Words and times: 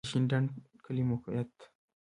د 0.05 0.07
شینډنډ 0.11 0.49
کلی 0.85 1.03
موقعیت 1.11 1.53